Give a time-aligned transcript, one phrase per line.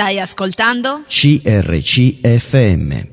[0.00, 1.02] Stai ascoltando?
[1.06, 3.08] CRCFM.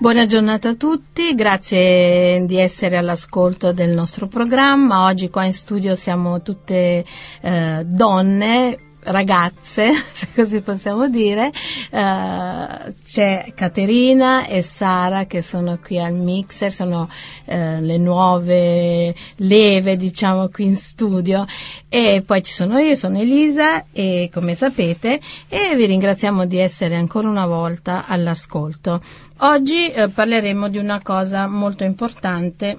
[0.00, 5.04] Buona giornata a tutti, grazie di essere all'ascolto del nostro programma.
[5.04, 7.04] Oggi qua in studio siamo tutte
[7.42, 11.52] eh, donne, ragazze, se così possiamo dire.
[11.90, 19.96] Uh, c'è Caterina e Sara che sono qui al mixer, sono uh, le nuove leve,
[19.96, 21.46] diciamo, qui in studio.
[21.88, 26.94] E poi ci sono io, sono Elisa e come sapete, e vi ringraziamo di essere
[26.94, 29.00] ancora una volta all'ascolto.
[29.38, 32.78] Oggi uh, parleremo di una cosa molto importante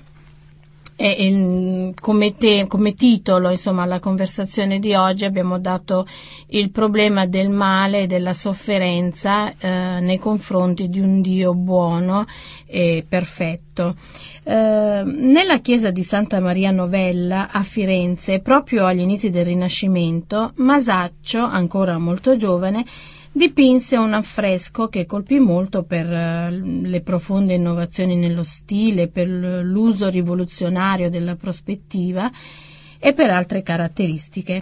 [1.01, 6.05] e, come, te, come, titolo insomma alla conversazione di oggi abbiamo dato
[6.47, 12.25] il problema del male e della sofferenza eh, nei confronti di un Dio buono
[12.65, 13.95] e perfetto.
[14.43, 21.41] Eh, nella chiesa di Santa Maria Novella a Firenze, proprio agli inizi del Rinascimento, Masaccio,
[21.41, 22.83] ancora molto giovane,
[23.39, 30.09] dipinse un affresco che colpì molto per eh, le profonde innovazioni nello stile, per l'uso
[30.09, 32.29] rivoluzionario della prospettiva
[32.99, 34.61] e per altre caratteristiche.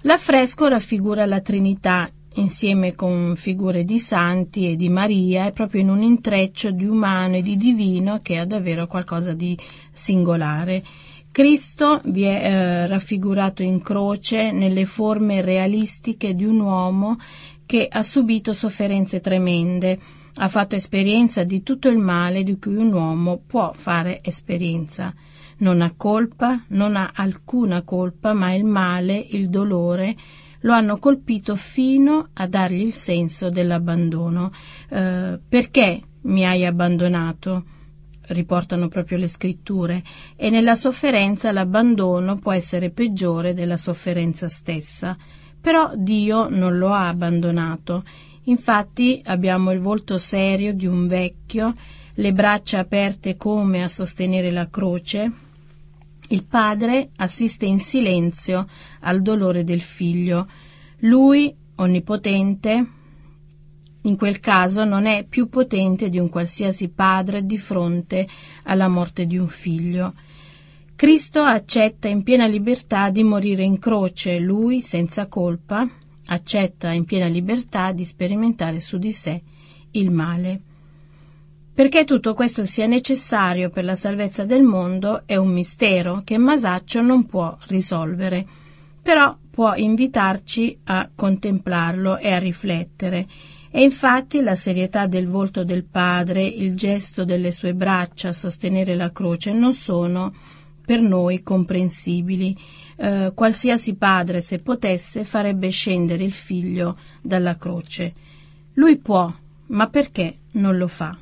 [0.00, 5.90] L'affresco raffigura la Trinità insieme con figure di santi e di Maria, è proprio in
[5.90, 9.56] un intreccio di umano e di divino che ha davvero qualcosa di
[9.92, 10.82] singolare.
[11.30, 17.18] Cristo vi è eh, raffigurato in croce nelle forme realistiche di un uomo
[17.66, 19.98] che ha subito sofferenze tremende,
[20.36, 25.14] ha fatto esperienza di tutto il male di cui un uomo può fare esperienza.
[25.58, 30.16] Non ha colpa, non ha alcuna colpa, ma il male, il dolore,
[30.60, 34.50] lo hanno colpito fino a dargli il senso dell'abbandono.
[34.88, 37.64] Eh, perché mi hai abbandonato?
[38.28, 40.02] riportano proprio le scritture,
[40.36, 45.16] e nella sofferenza l'abbandono può essere peggiore della sofferenza stessa.
[45.64, 48.04] Però Dio non lo ha abbandonato.
[48.42, 51.72] Infatti abbiamo il volto serio di un vecchio,
[52.16, 55.32] le braccia aperte come a sostenere la croce.
[56.28, 58.68] Il padre assiste in silenzio
[59.00, 60.48] al dolore del figlio.
[60.98, 62.86] Lui, onnipotente,
[64.02, 68.28] in quel caso non è più potente di un qualsiasi padre di fronte
[68.64, 70.12] alla morte di un figlio.
[70.96, 75.86] Cristo accetta in piena libertà di morire in croce, lui senza colpa
[76.26, 79.42] accetta in piena libertà di sperimentare su di sé
[79.92, 80.60] il male.
[81.74, 87.02] Perché tutto questo sia necessario per la salvezza del mondo è un mistero che Masaccio
[87.02, 88.46] non può risolvere,
[89.02, 93.26] però può invitarci a contemplarlo e a riflettere.
[93.68, 98.94] E infatti la serietà del volto del padre, il gesto delle sue braccia a sostenere
[98.94, 100.32] la croce non sono
[100.84, 102.56] per noi comprensibili.
[102.96, 108.12] Eh, qualsiasi padre, se potesse, farebbe scendere il figlio dalla croce.
[108.74, 109.32] Lui può,
[109.66, 111.18] ma perché non lo fa?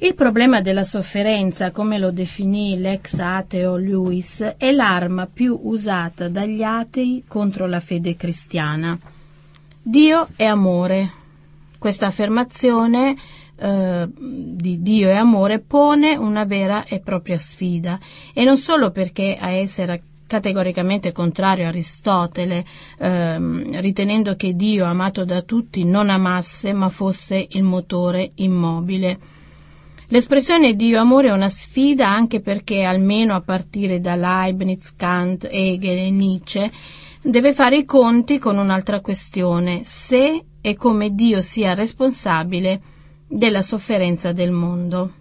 [0.00, 6.62] Il problema della sofferenza, come lo definì l'ex ateo Lewis, è l'arma più usata dagli
[6.62, 8.96] atei contro la fede cristiana.
[9.82, 11.10] Dio è amore.
[11.78, 13.16] Questa affermazione
[13.60, 17.98] di Dio e amore pone una vera e propria sfida
[18.32, 22.64] e non solo perché a essere categoricamente contrario a Aristotele,
[22.98, 29.18] ehm, ritenendo che Dio, amato da tutti, non amasse ma fosse il motore immobile.
[30.08, 35.98] L'espressione Dio amore è una sfida anche perché, almeno a partire da Leibniz, Kant, Hegel
[35.98, 36.70] e Nietzsche,
[37.22, 42.80] deve fare i conti con un'altra questione, se e come Dio sia responsabile
[43.28, 45.12] della sofferenza del mondo.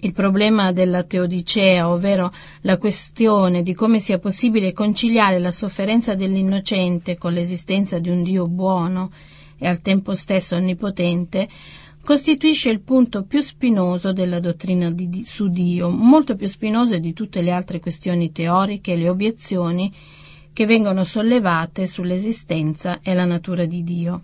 [0.00, 7.16] Il problema della teodicea, ovvero la questione di come sia possibile conciliare la sofferenza dell'innocente
[7.16, 9.10] con l'esistenza di un Dio buono
[9.58, 11.48] e al tempo stesso onnipotente,
[12.02, 17.40] costituisce il punto più spinoso della dottrina di, su Dio, molto più spinoso di tutte
[17.40, 19.92] le altre questioni teoriche e le obiezioni
[20.52, 24.20] che vengono sollevate sull'esistenza e la natura di Dio.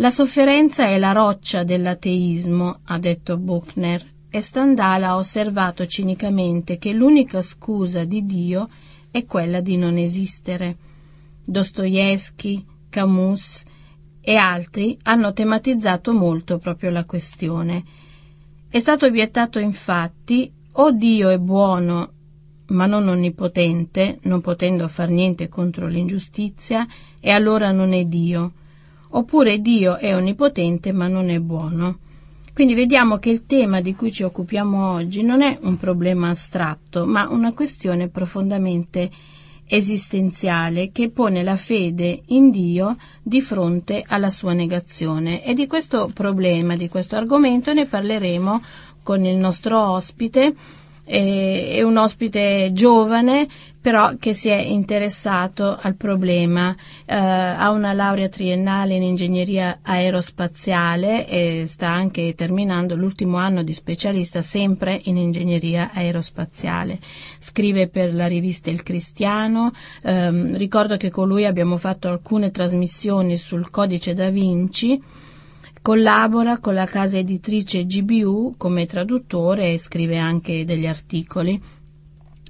[0.00, 6.94] La sofferenza è la roccia dell'ateismo, ha detto Buchner, e Stendhal ha osservato cinicamente che
[6.94, 8.66] l'unica scusa di Dio
[9.10, 10.78] è quella di non esistere.
[11.44, 13.62] Dostoevsky, Camus
[14.22, 17.84] e altri hanno tematizzato molto proprio la questione.
[18.70, 22.12] È stato obiettato infatti o Dio è buono
[22.68, 26.86] ma non onnipotente, non potendo far niente contro l'ingiustizia,
[27.20, 28.52] e allora non è Dio
[29.10, 31.98] oppure Dio è onnipotente ma non è buono.
[32.52, 37.06] Quindi vediamo che il tema di cui ci occupiamo oggi non è un problema astratto,
[37.06, 39.10] ma una questione profondamente
[39.66, 45.44] esistenziale che pone la fede in Dio di fronte alla sua negazione.
[45.44, 48.62] E di questo problema, di questo argomento ne parleremo
[49.02, 50.54] con il nostro ospite,
[51.10, 53.46] è un ospite giovane
[53.80, 56.76] però che si è interessato al problema,
[57.06, 63.72] eh, ha una laurea triennale in ingegneria aerospaziale e sta anche terminando l'ultimo anno di
[63.72, 66.98] specialista sempre in ingegneria aerospaziale.
[67.38, 69.70] Scrive per la rivista Il Cristiano,
[70.02, 75.02] eh, ricordo che con lui abbiamo fatto alcune trasmissioni sul codice da Vinci
[75.82, 81.60] Collabora con la casa editrice GBU come traduttore e scrive anche degli articoli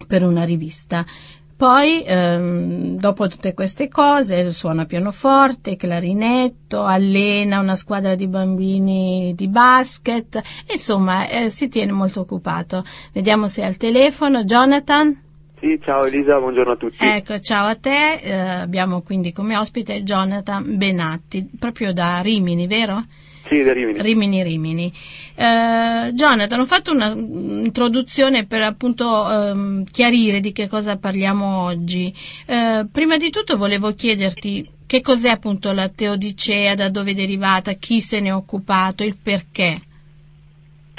[0.07, 1.07] per una rivista.
[1.55, 9.47] Poi, ehm, dopo tutte queste cose, suona pianoforte, clarinetto, allena una squadra di bambini di
[9.47, 10.41] basket,
[10.73, 12.83] insomma, eh, si tiene molto occupato.
[13.13, 14.43] Vediamo se è al telefono.
[14.43, 15.30] Jonathan?
[15.61, 17.05] Sì, ciao Elisa, buongiorno a tutti.
[17.05, 18.15] Ecco, ciao a te.
[18.15, 23.05] Eh, abbiamo quindi come ospite Jonathan Benatti, proprio da Rimini, vero?
[23.47, 24.01] Sì, da Rimini.
[24.01, 24.91] Rimini, Rimini.
[25.35, 32.11] Eh, Jonathan, ho fatto un'introduzione per appunto ehm, chiarire di che cosa parliamo oggi.
[32.47, 37.73] Eh, prima di tutto volevo chiederti che cos'è appunto la Teodicea, da dove è derivata,
[37.73, 39.79] chi se ne è occupato, il perché.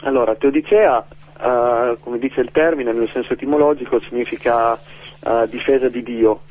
[0.03, 1.03] Allora, Teodicea
[1.41, 6.41] uh, come dice il termine, nel senso etimologico, significa uh, difesa di Dio.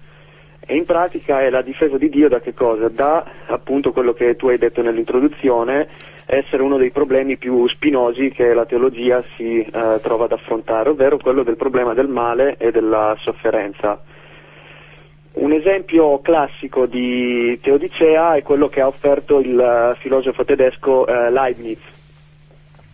[0.66, 2.88] E in pratica è la difesa di Dio da che cosa?
[2.88, 5.88] Da appunto quello che tu hai detto nell'introduzione,
[6.26, 11.16] essere uno dei problemi più spinosi che la teologia si uh, trova ad affrontare, ovvero
[11.16, 14.00] quello del problema del male e della sofferenza.
[15.32, 21.78] Un esempio classico di Teodicea è quello che ha offerto il filosofo tedesco Leibniz.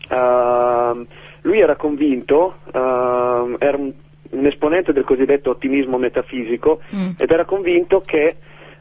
[0.09, 1.07] Uh,
[1.47, 3.93] lui era convinto, uh, era un,
[4.31, 7.11] un, esponente del cosiddetto ottimismo metafisico mm.
[7.19, 8.37] ed era convinto che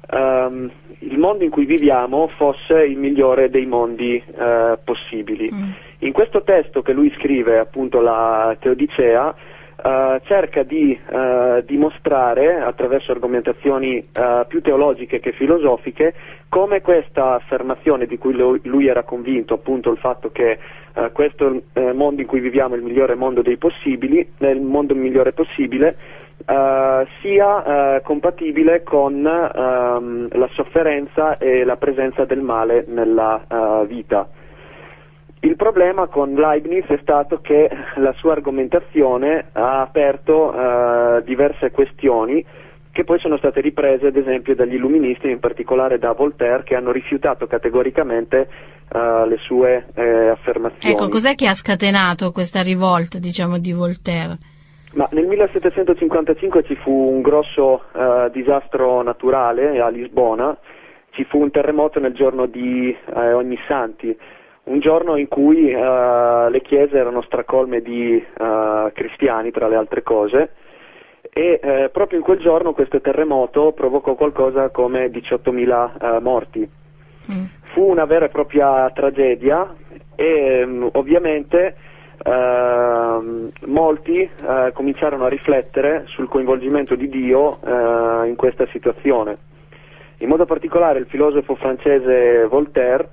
[0.10, 0.70] um,
[1.00, 5.50] il mondo in cui viviamo fosse il migliore dei mondi uh, possibili.
[5.54, 5.70] Mm.
[6.00, 9.36] In questo testo che lui scrive, appunto la Teodicea,
[9.76, 16.14] Uh, cerca di uh, dimostrare attraverso argomentazioni uh, più teologiche che filosofiche
[16.50, 20.58] come questa affermazione di cui lui, lui era convinto, appunto il fatto che
[21.12, 21.64] questo
[21.94, 25.96] mondo in cui viviamo è il migliore mondo dei possibili, è il mondo migliore possibile,
[27.22, 34.28] sia compatibile con um, la sofferenza e la presenza del male nella vita.
[35.40, 42.44] Il problema con Leibniz è stato che la sua argomentazione ha aperto diverse questioni
[42.96, 46.94] che poi sono state riprese ad esempio dagli illuministi, in particolare da Voltaire, che hanno
[46.94, 48.48] rifiutato categoricamente
[48.90, 50.96] uh, le sue eh, affermazioni.
[50.96, 54.38] Ecco, cos'è che ha scatenato questa rivolta, diciamo, di Voltaire?
[54.94, 60.58] Ma nel 1755 ci fu un grosso uh, disastro naturale a Lisbona,
[61.10, 64.18] ci fu un terremoto nel giorno di Ogni Santi,
[64.64, 68.24] un giorno in cui uh, le chiese erano stracolme di
[68.94, 70.52] cristiani, tra le altre cose,
[71.38, 76.70] e uh, proprio in quel giorno questo terremoto provocò qualcosa come 18.000 morti.
[77.30, 77.44] Mm.
[77.74, 79.76] Fu una vera e propria tragedia
[80.16, 81.76] e um, ovviamente
[82.24, 84.30] ehm, molti
[84.72, 87.60] cominciarono a riflettere sul coinvolgimento di Dio
[88.24, 89.38] in questa situazione.
[90.20, 93.10] In modo particolare il filosofo francese Voltaire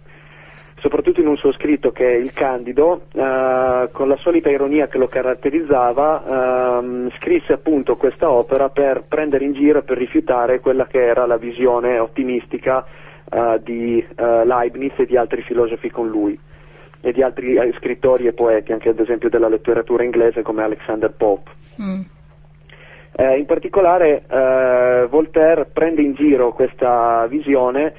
[0.83, 4.99] soprattutto in un suo scritto che è Il Candido, eh, con la solita ironia che
[4.99, 10.87] lo caratterizzava, ehm, scrisse appunto questa opera per prendere in giro e per rifiutare quella
[10.87, 12.85] che era la visione ottimistica
[13.31, 16.37] eh, di eh, Leibniz e di altri filosofi con lui
[17.01, 21.13] e di altri eh, scrittori e poeti, anche ad esempio della letteratura inglese come Alexander
[21.13, 21.51] Pope.
[21.81, 22.01] Mm.
[23.15, 27.93] Eh, in particolare eh, Voltaire prende in giro questa visione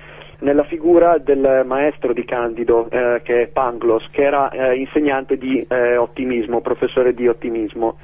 [0.43, 5.65] nella figura del maestro di Candido, eh, che è Pangloss, che era eh, insegnante di
[5.67, 7.97] eh, ottimismo, professore di ottimismo.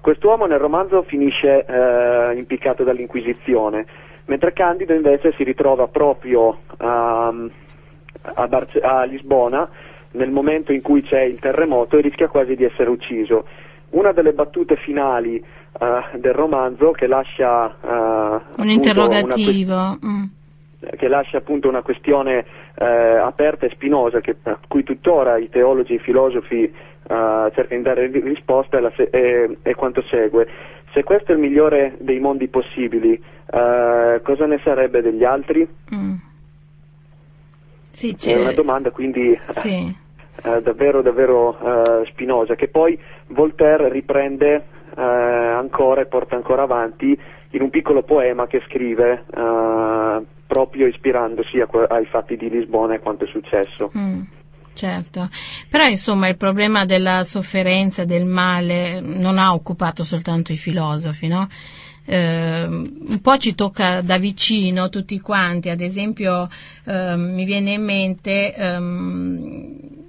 [0.00, 3.86] Quest'uomo nel romanzo finisce eh, impiccato dall'Inquisizione,
[4.26, 7.50] mentre Candido invece si ritrova proprio um,
[8.20, 9.68] a, Barce- a Lisbona
[10.12, 13.46] nel momento in cui c'è il terremoto e rischia quasi di essere ucciso.
[13.90, 15.36] Una delle battute finali
[15.78, 19.74] uh, del romanzo che lascia uh, un interrogativo.
[19.74, 20.35] Una, mm
[20.96, 25.92] che lascia appunto una questione eh, aperta e spinosa che, a cui tuttora i teologi
[25.92, 26.72] e i filosofi eh,
[27.54, 30.48] cercano di dare risposta è, quanto segue.
[30.92, 35.68] Se questo è il migliore dei mondi possibili, eh, cosa ne sarebbe degli altri?
[35.94, 36.14] Mm.
[37.90, 39.94] Sì, è una domanda quindi sì.
[40.44, 44.64] eh, davvero, davvero eh, spinosa, che poi Voltaire riprende
[44.96, 47.18] eh, ancora e porta ancora avanti
[47.50, 53.24] in un piccolo poema che scrive eh, proprio ispirandosi ai fatti di Lisbona e quanto
[53.24, 53.90] è successo.
[53.96, 54.22] Mm.
[54.76, 55.30] Certo,
[55.70, 61.48] però insomma il problema della sofferenza, del male, non ha occupato soltanto i filosofi, no?
[62.04, 66.46] Eh, un po' ci tocca da vicino tutti quanti, ad esempio
[66.84, 70.05] eh, mi viene in mente ehm,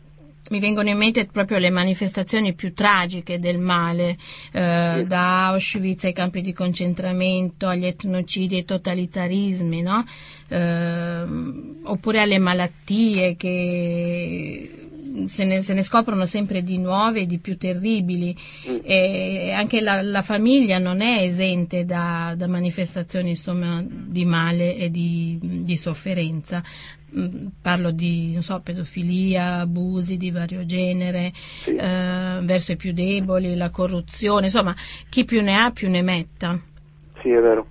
[0.50, 4.18] mi vengono in mente proprio le manifestazioni più tragiche del male,
[4.51, 10.06] eh, da Auschwitz ai campi di concentramento, agli etnocidi e totalitarismi, no?
[10.48, 11.25] eh,
[11.84, 14.72] oppure alle malattie che
[15.25, 18.36] se ne, se ne, scoprono sempre di nuove e di più terribili
[18.70, 18.77] mm.
[18.84, 24.92] e anche la, la, famiglia non è esente da, da manifestazioni insomma, di male e
[24.92, 26.62] di, di sofferenza
[27.62, 31.76] parlo di so, pedofilia, abusi di vario genere sì.
[31.76, 34.74] eh, verso i più deboli, la corruzione, insomma
[35.10, 36.58] chi più ne ha più ne metta.
[37.22, 37.66] Sì, è vero.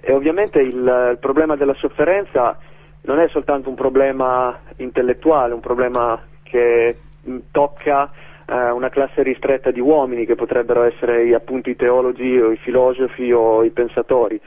[0.00, 0.74] E ovviamente il,
[1.12, 2.58] il problema della sofferenza
[3.02, 6.96] non è soltanto un problema intellettuale, un problema che
[7.28, 8.10] mm, tocca
[8.46, 13.32] eh, una classe ristretta di uomini che potrebbero essere appunto i teologi o i filosofi
[13.32, 14.40] o i pensatori.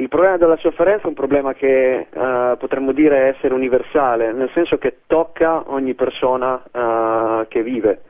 [0.00, 4.78] Il problema della sofferenza è un problema che eh, potremmo dire essere universale, nel senso
[4.78, 8.00] che tocca ogni persona eh, che vive.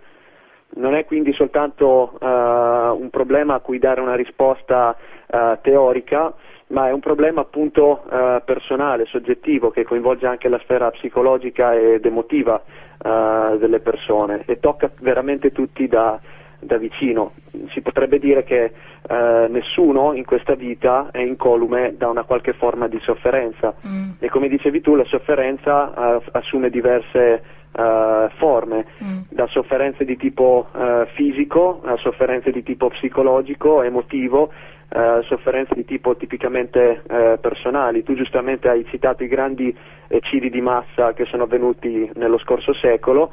[0.75, 6.33] Non è quindi soltanto eh, un problema a cui dare una risposta eh, teorica,
[6.69, 12.07] ma è un problema appunto eh, personale, soggettivo, che coinvolge anche la sfera psicologica ed
[12.07, 12.63] emotiva
[13.03, 16.21] eh, delle persone e tocca veramente tutti da,
[16.61, 17.33] da vicino.
[17.73, 22.87] Si potrebbe dire che eh, nessuno in questa vita è incolume da una qualche forma
[22.87, 24.11] di sofferenza mm.
[24.19, 29.21] e come dicevi tu la sofferenza eh, assume diverse Uh, forme, mm.
[29.29, 34.51] da sofferenze di tipo uh, fisico a sofferenze di tipo psicologico, emotivo,
[34.89, 37.01] uh, sofferenze di tipo tipicamente
[37.41, 38.03] personali.
[38.03, 39.73] Tu giustamente hai citato i grandi
[40.09, 43.31] eccidi di massa che sono avvenuti nello scorso secolo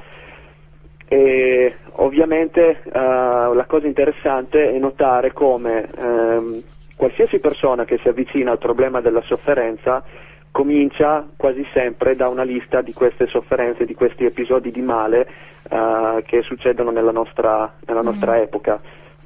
[1.07, 6.61] e ovviamente la cosa interessante è notare come ehm,
[6.97, 10.03] qualsiasi persona che si avvicina al problema della sofferenza
[10.51, 15.27] comincia quasi sempre da una lista di queste sofferenze, di questi episodi di male
[15.69, 18.41] uh, che succedono nella nostra, nella nostra mm.
[18.41, 18.81] epoca.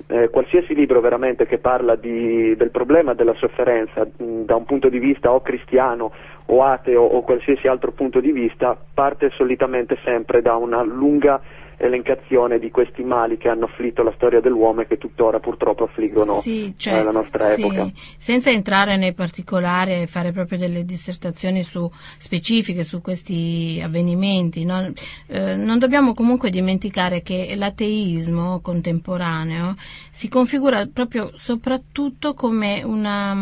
[0.07, 4.65] Eh, qualsiasi libro veramente che parla di, del problema della sofferenza mh, mm, da un
[4.65, 6.11] punto di vista o cristiano
[6.47, 11.39] o ateo o qualsiasi altro punto di vista parte solitamente sempre da una lunga
[11.81, 16.39] elencazione di questi mali che hanno afflitto la storia dell'uomo e che tuttora purtroppo affliggono
[16.39, 17.89] sì, cioè, eh, la nostra sì, epoca.
[18.17, 24.91] Senza entrare nei particolari e fare proprio delle dissertazioni su, specifiche su questi avvenimenti, no?
[25.27, 29.75] eh, non dobbiamo comunque dimenticare che l'ateismo contemporaneo
[30.11, 33.35] si configura proprio soprattutto come una,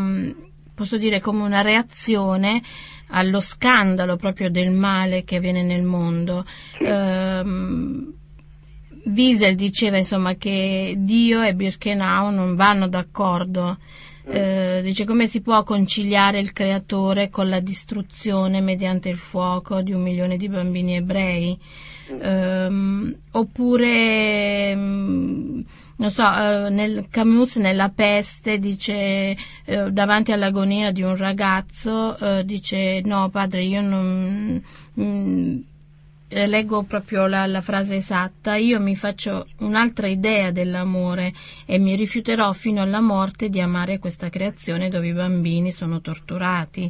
[0.73, 2.61] posso dire, come una reazione
[3.11, 6.45] allo scandalo proprio del male che avviene nel mondo.
[6.77, 6.85] Sì.
[9.13, 13.77] Wiesel diceva insomma che Dio e Birkenau non vanno d'accordo.
[14.27, 14.31] Mm.
[14.31, 19.91] Eh, dice come si può conciliare il creatore con la distruzione mediante il fuoco di
[19.91, 21.57] un milione di bambini ebrei?
[22.21, 25.61] Eh, oppure mm,
[25.97, 29.35] non so, eh, nel Camus nella peste dice
[29.65, 34.63] eh, davanti all'agonia di un ragazzo eh, dice no padre io non
[34.93, 35.57] mh,
[36.29, 41.33] eh, leggo proprio la, la, frase esatta, io mi faccio un'altra idea dell'amore
[41.65, 46.89] e mi rifiuterò fino alla morte di amare questa creazione dove i bambini sono torturati.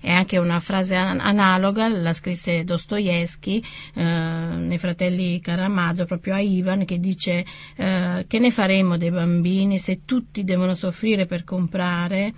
[0.00, 3.62] È anche una frase an- analoga, la scrisse Dostoevsky
[3.94, 7.44] eh, nei fratelli Karamazov proprio a Ivan che dice
[7.76, 12.32] eh, che ne faremo dei bambini se tutti devono soffrire per comprare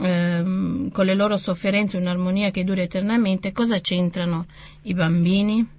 [0.00, 4.46] ehm, con le loro sofferenze un'armonia che dura eternamente, cosa c'entrano
[4.82, 5.76] i bambini?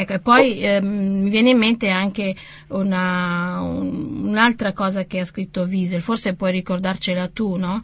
[0.00, 2.34] Ecco, e poi eh, mi viene in mente anche
[2.68, 7.82] una, un, un'altra cosa che ha scritto Wiesel, forse puoi ricordarcela tu, no?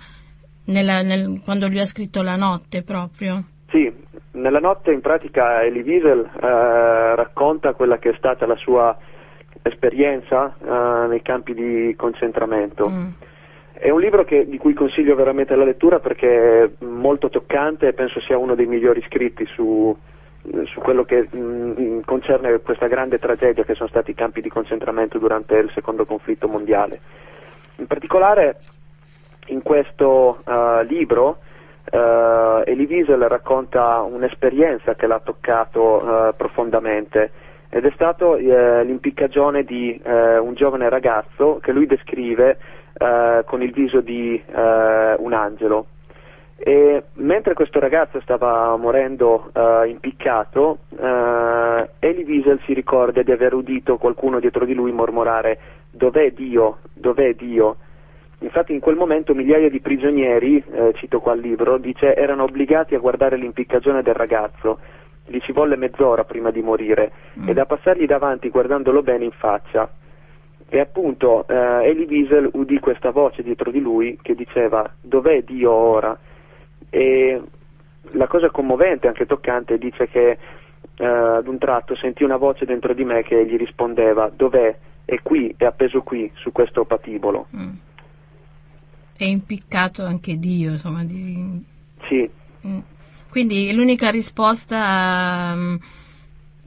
[0.68, 3.44] Nella, nel, quando lui ha scritto La notte proprio.
[3.68, 3.92] Sì,
[4.32, 8.96] nella notte in pratica Elie Wiesel eh, racconta quella che è stata la sua
[9.60, 12.88] esperienza eh, nei campi di concentramento.
[12.88, 13.08] Mm.
[13.74, 16.28] È un libro che, di cui consiglio veramente la lettura perché
[16.62, 19.94] è molto toccante e penso sia uno dei migliori scritti su,
[20.66, 24.48] su quello che mh, mm, concerne questa grande tragedia che sono stati i campi di
[24.48, 27.00] concentramento durante il secondo conflitto mondiale.
[27.78, 28.56] In particolare
[29.46, 31.38] in questo uh, libro
[31.88, 37.30] Uh, Elie Wiesel racconta un'esperienza che l'ha toccato uh, profondamente
[37.68, 42.58] ed è stato l'impiccagione di un giovane ragazzo che lui descrive
[43.44, 45.86] con il viso di un angelo.
[46.58, 49.50] E mentre questo ragazzo stava morendo
[49.86, 55.58] impiccato, Elie Wiesel si ricorda di aver udito qualcuno dietro di lui mormorare
[55.90, 57.76] dov'è Dio, dov'è Dio?
[58.40, 62.94] Infatti in quel momento migliaia di prigionieri, eh, cito qua il libro, dice erano obbligati
[62.94, 64.78] a guardare l'impiccagione del ragazzo,
[65.24, 67.48] gli ci volle mezz'ora prima di morire mm.
[67.48, 69.88] e da passargli davanti guardandolo bene in faccia.
[70.68, 75.72] E appunto eh, Elie Wiesel udì questa voce dietro di lui che diceva dov'è Dio
[75.72, 76.16] ora?
[76.96, 77.42] E
[78.12, 80.38] la cosa commovente, anche toccante, dice che
[80.96, 84.76] eh, ad un tratto sentì una voce dentro di me che gli rispondeva dov'è?
[85.04, 87.46] È qui, è appeso qui, su questo patibolo.
[87.56, 87.74] Mm
[89.16, 91.02] è impiccato anche Dio, insomma.
[91.02, 91.64] Di...
[92.08, 92.28] Sì.
[92.66, 92.78] Mm.
[93.30, 95.78] Quindi l'unica risposta um,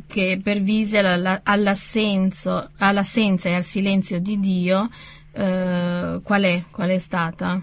[0.07, 6.63] che per Wiesel all'assenza, all'assenza e al silenzio di Dio, uh, qual, è?
[6.71, 7.61] qual è stata?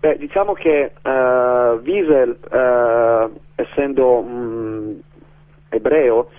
[0.00, 5.00] Beh, diciamo che uh, Wiesel, uh, essendo um,
[5.68, 6.30] ebreo,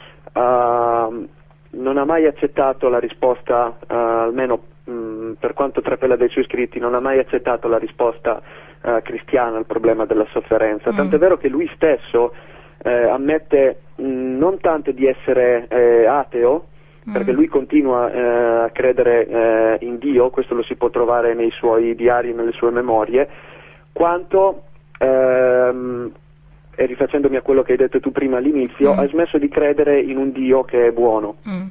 [1.72, 6.96] non ha mai accettato la risposta, almeno mh, per quanto trapela dai suoi scritti, non
[6.96, 8.42] ha mai accettato la risposta
[8.82, 10.96] uh, cristiana al problema della sofferenza, mm.
[10.96, 12.34] tant'è vero che lui stesso
[12.82, 16.79] eh, ammette mh, non tanto di essere eh, ateo, mm.
[17.12, 21.52] Perché lui continua eh, a credere eh, in Dio, questo lo si può trovare nei
[21.52, 23.28] suoi diari, nelle sue memorie,
[23.92, 24.64] quanto
[24.98, 26.12] ehm,
[26.76, 29.00] e rifacendomi a quello che hai detto tu prima all'inizio, mm.
[29.00, 31.36] ha smesso di credere in un Dio che è buono.
[31.50, 31.68] Mm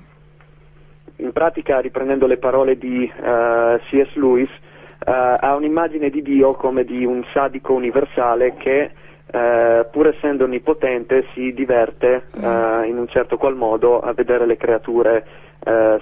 [1.18, 4.14] in pratica, riprendendo le parole di eh, C.S.
[4.14, 8.90] Lewis, uh, ha un'immagine di Dio come di un sadico universale che,
[9.32, 15.26] uh, pur essendo onnipotente, si diverte in un certo qual modo a vedere le creature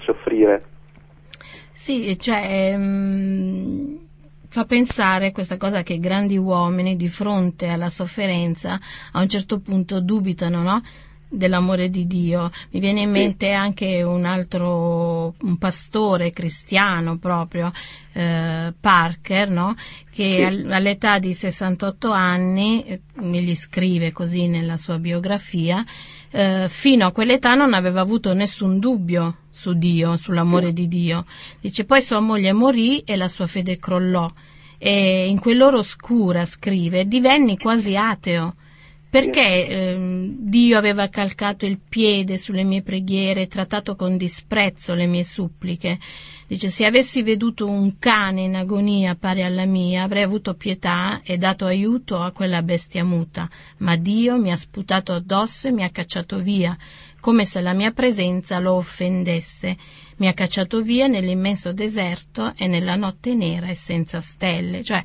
[0.05, 0.65] soffrire.
[1.73, 2.75] Sì, cioè...
[2.77, 4.05] Um
[4.57, 8.81] fa pensare questa cosa che grandi uomini di fronte alla sofferenza
[9.13, 10.81] a un certo punto dubitano, no?
[11.29, 12.51] Dell'amore di Dio.
[12.71, 17.73] Mi viene in mente anche un altro un pastore cristiano proprio,
[18.13, 19.75] eh, Parker, no?
[20.11, 25.85] che all'età di 68 anni, eh, mi gli scrive così nella sua biografia,
[26.31, 31.25] eh, fino a quell'età non aveva avuto nessun dubbio su Dio, sull'amore di Dio.
[31.61, 34.31] Dice poi sua moglie morì e la sua fede crollò
[34.79, 38.55] e in quell'ora oscura, scrive, divenni quasi ateo
[39.09, 45.07] perché eh, Dio aveva calcato il piede sulle mie preghiere e trattato con disprezzo le
[45.07, 45.99] mie suppliche?
[46.47, 51.39] Dice, se avessi veduto un cane in agonia pari alla mia, avrei avuto pietà e
[51.39, 55.91] dato aiuto a quella bestia muta, ma Dio mi ha sputato addosso e mi ha
[55.91, 56.77] cacciato via,
[57.19, 59.77] come se la mia presenza lo offendesse.
[60.19, 64.85] Mi ha cacciato via nell'immenso deserto e nella notte nera e senza stelle.
[64.85, 65.03] Cioè,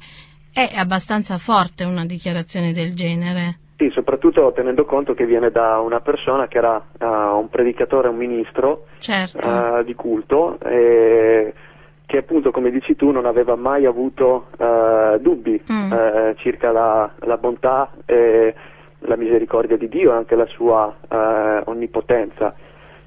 [0.52, 3.61] è abbastanza forte una dichiarazione del genere.
[3.82, 7.06] Sì, soprattutto tenendo conto che viene da una persona che era uh,
[7.40, 9.40] un predicatore, un ministro certo.
[9.40, 11.52] uh, di culto e
[12.06, 16.34] che appunto, come dici tu, non aveva mai avuto uh, dubbi mm.
[16.36, 18.54] circa la, la, bontà e
[19.00, 20.94] la misericordia di Dio e anche la sua
[21.66, 22.54] onnipotenza.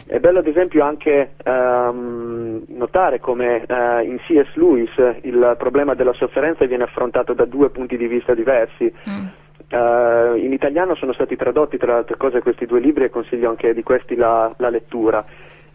[0.06, 3.64] È bello ad esempio anche um, notare come
[4.04, 4.56] in C.S.
[4.56, 4.90] Lewis
[5.22, 8.92] il problema della sofferenza viene affrontato da due punti di vista diversi.
[9.08, 9.43] Mm.
[9.70, 13.48] Uh, in italiano sono stati tradotti tra le altre cose questi due libri e consiglio
[13.48, 15.24] anche di questi la, la lettura.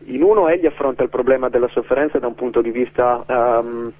[0.06, 3.92] In uno egli affronta il problema della sofferenza da un punto di vista um,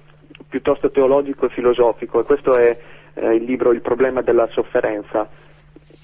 [0.48, 2.76] piuttosto teologico e filosofico e questo è
[3.14, 5.28] eh, il libro Il problema della sofferenza.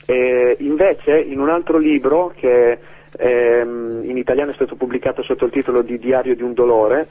[0.07, 2.79] E invece in un altro libro che
[3.17, 7.09] ehm, in italiano è stato pubblicato sotto il titolo di Diario di un dolore,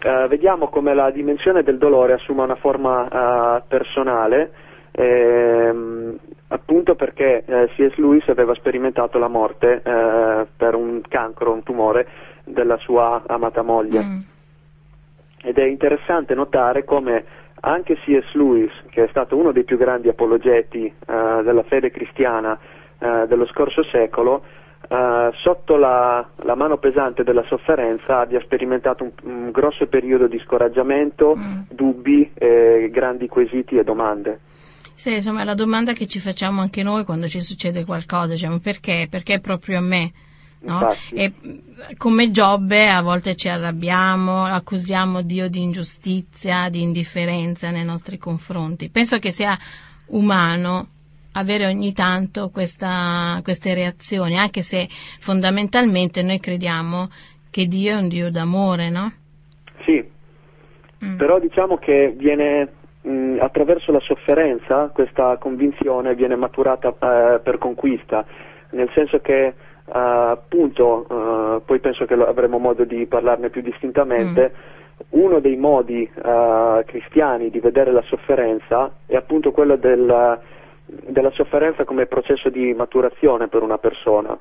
[0.00, 4.52] eh, vediamo come la dimensione del dolore assuma una forma eh, personale
[4.96, 7.96] ehm, appunto perché eh, C.S.
[7.96, 12.06] Lewis aveva sperimentato la morte eh, per un cancro, un tumore
[12.44, 14.02] della sua amata moglie.
[14.02, 14.18] Mm.
[15.42, 17.24] Ed è interessante notare come
[17.60, 18.34] anche C.S.
[18.34, 20.92] Lewis, che è stato uno dei più grandi apologeti eh,
[21.42, 22.58] della fede cristiana
[22.98, 24.42] eh, dello scorso secolo,
[24.86, 30.38] Uh, sotto la, la, mano pesante della sofferenza abbia sperimentato un, un grosso periodo di
[30.40, 31.60] scoraggiamento, mm.
[31.70, 34.40] dubbi, eh, grandi quesiti e domande.
[34.94, 38.58] Sì, insomma, è la domanda che ci facciamo anche noi quando ci succede qualcosa, diciamo,
[38.58, 39.06] perché?
[39.10, 40.12] Perché proprio a me?
[40.60, 40.94] No?
[41.12, 41.32] E
[41.98, 48.88] come Giobbe a volte ci arrabbiamo, accusiamo Dio di ingiustizia, di indifferenza nei nostri confronti.
[48.88, 49.58] Penso che sia
[50.06, 50.88] umano
[51.32, 57.10] avere ogni tanto questa, queste reazioni, anche se fondamentalmente noi crediamo
[57.50, 59.12] che Dio è un Dio d'amore, no?
[59.84, 60.02] Sì,
[61.04, 61.16] mm.
[61.16, 62.72] però diciamo che viene
[63.04, 68.24] mh, attraverso la sofferenza questa convinzione viene maturata eh, per conquista,
[68.70, 74.52] nel senso che uh, appunto, uh, poi penso che avremo modo di parlarne più distintamente,
[74.52, 75.20] mm.
[75.20, 80.40] uno dei modi uh, cristiani di vedere la sofferenza è appunto quello del,
[80.86, 84.36] della sofferenza come processo di maturazione per una persona.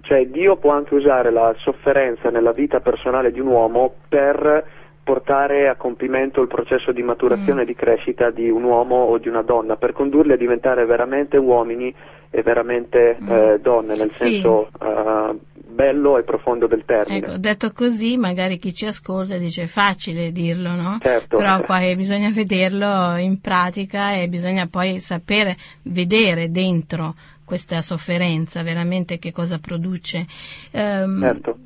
[0.00, 4.64] Cioè Dio può anche usare la sofferenza nella vita personale di un uomo per
[5.04, 7.66] portare a compimento il processo di maturazione e mm.
[7.66, 11.94] di crescita di un uomo o di una donna, per condurli a diventare veramente uomini
[12.30, 13.30] e veramente mm.
[13.30, 14.40] eh, donne, nel sì.
[14.40, 15.38] senso uh,
[15.74, 17.18] bello e profondo del termine.
[17.18, 20.98] Ecco, detto così, magari chi ci ascolta dice facile dirlo, no?
[21.00, 21.36] Certo.
[21.36, 27.14] Però poi bisogna vederlo in pratica e bisogna poi sapere vedere dentro
[27.44, 30.26] questa sofferenza veramente che cosa produce.
[30.72, 31.58] Um, certo.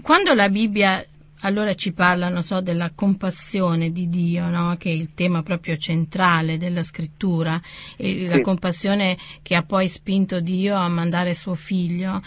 [0.00, 1.04] Quando la Bibbia
[1.40, 4.76] allora ci parlano so, della compassione di Dio, no?
[4.78, 7.60] che è il tema proprio centrale della scrittura,
[7.96, 12.20] e la compassione che ha poi spinto Dio a mandare suo figlio.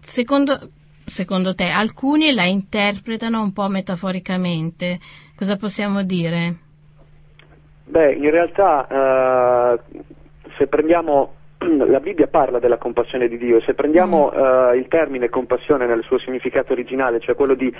[0.00, 0.70] Secondo,
[1.04, 4.98] secondo te, alcuni la interpretano un po' metaforicamente.
[5.36, 6.56] Cosa possiamo dire?
[7.84, 10.02] Beh, in realtà uh,
[10.56, 11.34] se prendiamo
[11.86, 16.18] la Bibbia parla della compassione di Dio, se prendiamo uh, il termine compassione nel suo
[16.18, 17.72] significato originale, cioè quello di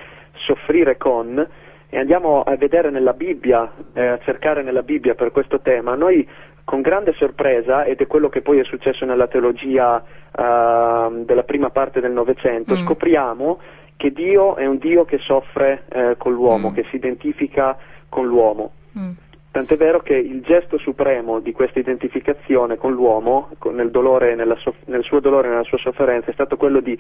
[0.46, 1.46] soffrire con,
[1.88, 6.28] e andiamo a vedere nella Bibbia, eh, a cercare nella Bibbia per questo tema, noi
[6.64, 11.70] con grande sorpresa, ed è quello che poi è successo nella teologia uh, della prima
[11.70, 12.84] parte del Novecento, mm.
[12.84, 13.58] scopriamo
[13.96, 16.74] che Dio è un Dio che soffre eh, con l'uomo, mm.
[16.74, 17.76] che si identifica
[18.08, 18.72] con l'uomo.
[18.98, 19.10] Mm.
[19.50, 24.86] Tant'è vero che il gesto supremo di questa identificazione con l'uomo, con nel, dolore, soff-
[24.86, 26.96] nel, suo dolore e nella sua sofferenza, è stato quello di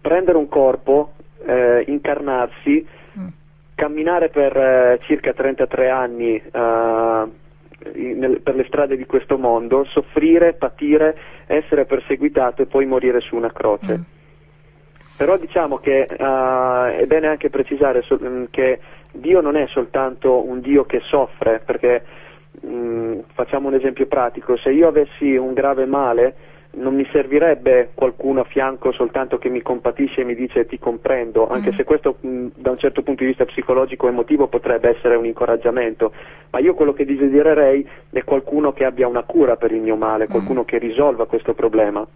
[0.00, 1.12] prendere un corpo,
[1.44, 2.86] eh, incarnarsi,
[3.18, 3.26] mm.
[3.74, 7.30] camminare per eh, circa 33 anni eh,
[7.94, 11.16] nel, per le strade di questo mondo, soffrire, patire,
[11.46, 13.98] essere perseguitato e poi morire su una croce.
[13.98, 14.14] Mm.
[15.16, 18.18] Però diciamo che uh, è bene anche precisare so-
[18.50, 18.78] che
[19.18, 22.04] Dio non è soltanto un Dio che soffre, perché
[22.60, 26.34] mh, mm, facciamo un esempio pratico, se io avessi un grave male
[26.76, 31.48] non mi servirebbe qualcuno a fianco soltanto che mi compatisce e mi dice ti comprendo,
[31.48, 31.76] anche mm.
[31.76, 35.16] se questo mh, mm, da un certo punto di vista psicologico e emotivo potrebbe essere
[35.16, 36.12] un incoraggiamento,
[36.50, 40.26] ma io quello che desidererei è qualcuno che abbia una cura per il mio male,
[40.26, 40.64] qualcuno mm.
[40.64, 42.06] che risolva questo problema.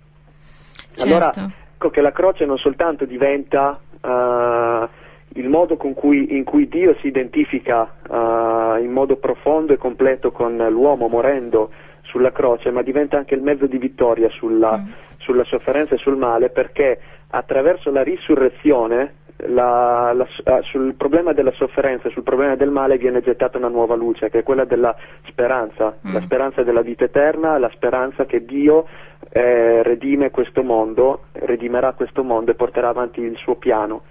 [0.93, 1.03] Certo.
[1.05, 1.33] Allora,
[1.75, 4.89] ecco che la croce non soltanto diventa uh,
[5.35, 10.57] il modo cui, in cui Dio si identifica uh, in modo profondo e completo con
[10.57, 11.71] l'uomo morendo
[12.03, 14.91] sulla croce, ma diventa anche il mezzo di vittoria sulla, mm.
[15.19, 16.99] sulla sofferenza e sul male, perché
[17.31, 19.15] attraverso la risurrezione
[19.47, 23.69] la, la, uh, sul problema della sofferenza e sul problema del male viene gettata una
[23.69, 24.95] nuova luce, che è quella della
[25.29, 26.13] speranza, mm.
[26.13, 28.87] la speranza della vita eterna, la speranza che Dio
[29.31, 34.03] eh, redime questo mondo, redimerà questo mondo e porterà avanti il suo piano.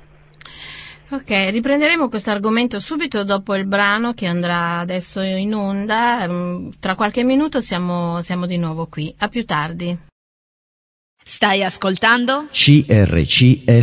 [1.11, 6.27] Ok, riprenderemo questo argomento subito dopo il brano che andrà adesso in onda.
[6.27, 9.11] Mm, tra qualche minuto siamo, siamo di nuovo qui.
[9.17, 9.97] A più tardi.
[11.23, 12.45] Stai ascoltando?
[12.51, 13.77] CRCFM.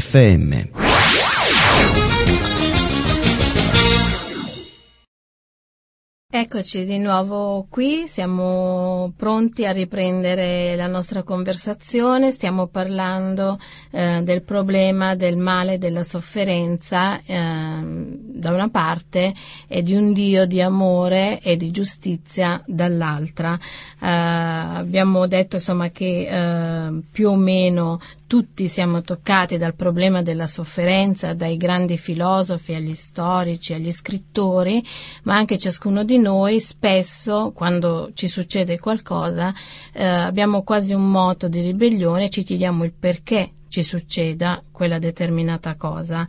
[6.38, 13.59] Eccoci di nuovo qui, siamo pronti a riprendere la nostra conversazione, stiamo parlando
[13.90, 19.33] eh, del problema del male, della sofferenza eh, da una parte
[19.66, 23.55] e di un Dio di amore e di giustizia dall'altra.
[23.55, 30.46] Eh, abbiamo detto insomma che eh, più o meno tutti siamo toccati dal problema della
[30.46, 34.84] sofferenza, dai grandi filosofi agli storici, agli scrittori,
[35.24, 39.54] ma anche ciascuno di noi spesso, quando ci succede qualcosa,
[39.92, 44.98] eh, abbiamo quasi un moto di ribellione e ci chiediamo il perché ci succeda quella
[44.98, 46.26] determinata cosa.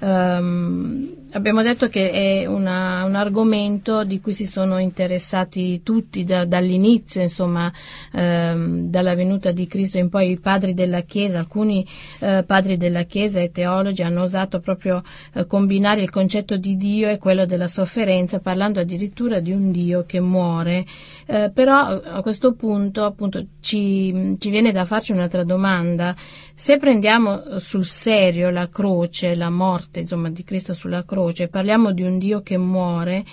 [0.00, 6.44] Um, abbiamo detto che è una, un argomento di cui si sono interessati tutti da,
[6.44, 7.70] dall'inizio, insomma,
[8.12, 11.86] ehm, dalla venuta di Cristo in poi i padri della Chiesa, alcuni
[12.20, 15.02] eh, padri della Chiesa e teologi hanno osato proprio
[15.34, 20.04] eh, combinare il concetto di Dio e quello della sofferenza, parlando addirittura di un Dio
[20.06, 20.84] che muore.
[21.26, 26.14] Eh, però a questo punto appunto ci, ci viene da farci un'altra domanda.
[26.54, 32.02] Se prendiamo sul serio la croce, la morte insomma, di Cristo sulla croce, parliamo di
[32.02, 33.24] un Dio che muore,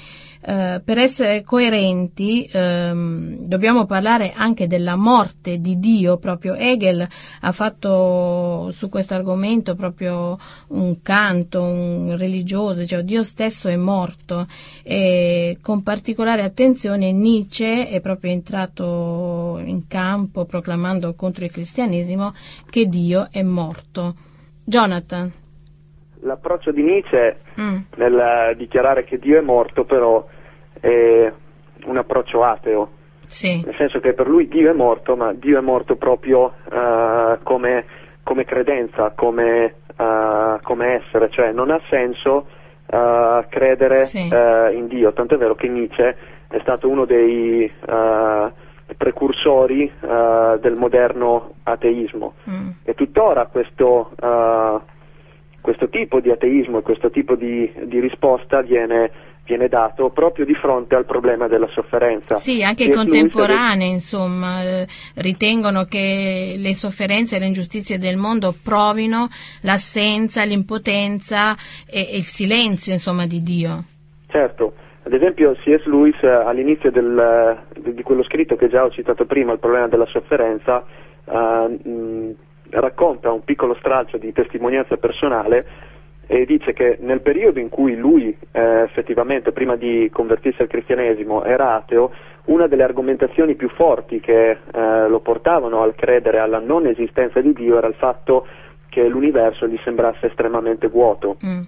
[0.42, 7.08] eh, per essere coerenti ehm, dobbiamo parlare anche della morte di Dio, proprio Hegel
[7.42, 10.38] ha fatto su questo argomento proprio
[10.70, 14.48] un canto, un religioso, cioè Dio stesso è morto
[14.84, 22.34] e con particolare attenzione Nietzsche è proprio entrato in campo proclamando contro il cristianesimo
[22.70, 24.16] che Dio è morto.
[24.64, 25.47] Jonathan.
[26.22, 27.78] L'approccio di Nietzsche mm.
[27.96, 30.26] nel dichiarare che Dio è morto però
[30.80, 31.32] è
[31.86, 32.90] un approccio ateo.
[33.24, 33.62] Sì.
[33.64, 37.86] Nel senso che per lui Dio è morto, ma Dio è morto proprio uh, come,
[38.24, 42.48] come, credenza, come, uh, come, essere, cioè non ha senso
[42.86, 44.30] uh, credere sì.
[44.30, 46.16] in Dio, tanto è vero che Nietzsche
[46.48, 47.70] è stato uno dei
[48.96, 52.70] precursori del moderno ateismo mm.
[52.84, 54.12] e tuttora questo
[55.62, 59.12] questo tipo di ateismo e questo tipo di, di risposta viene,
[59.44, 62.36] viene, dato proprio di fronte al problema della sofferenza.
[62.36, 68.54] Sì, anche i contemporanei, insomma, eh, ritengono che le sofferenze e le ingiustizie del mondo
[68.64, 69.28] provino
[69.62, 71.56] l'assenza, l'impotenza
[71.90, 73.84] e, e il silenzio, insomma, di Dio.
[74.28, 74.74] Certo.
[75.04, 75.86] Ad esempio C.S.
[75.86, 80.06] Lewis eh, all'inizio del, di quello scritto che già ho citato prima, il problema della
[80.08, 80.84] sofferenza,
[81.24, 82.36] uh,
[82.72, 85.66] racconta un piccolo stralcio di testimonianza personale
[86.28, 91.44] e dice che nel periodo in cui lui eh, effettivamente, prima di convertirsi al cristianesimo,
[91.46, 92.12] era ateo,
[92.46, 97.54] una delle argomentazioni più forti che eh, lo portavano al credere alla non esistenza di
[97.54, 98.46] Dio era il fatto
[98.90, 101.38] che l'universo gli sembrasse estremamente vuoto.
[101.46, 101.62] Mm.